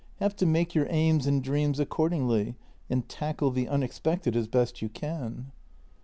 [0.17, 2.55] Have to make your aims and dreams accordingly,
[2.89, 5.51] and tackle the unexpected as best you can."